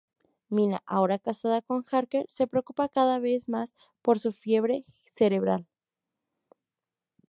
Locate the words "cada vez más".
2.89-3.75